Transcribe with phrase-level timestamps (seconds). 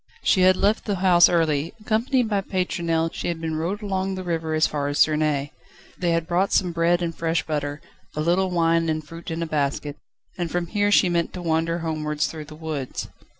[0.23, 4.23] She had left the house early: accompanied by Pétronelle, she had been rowed along the
[4.23, 5.51] river as far as Suresnes.
[5.95, 7.81] They had brought some bread and fresh butter,
[8.15, 9.97] a little wine and fruit in a basket,
[10.39, 13.09] and from here she meant to wander homewards through the woods.